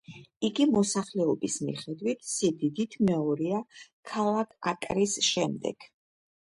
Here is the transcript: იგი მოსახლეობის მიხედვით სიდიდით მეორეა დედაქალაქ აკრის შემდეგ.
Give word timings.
იგი 0.47 0.65
მოსახლეობის 0.75 1.57
მიხედვით 1.67 2.25
სიდიდით 2.31 2.99
მეორეა 3.11 3.61
დედაქალაქ 3.61 4.59
აკრის 4.75 5.19
შემდეგ. 5.33 5.93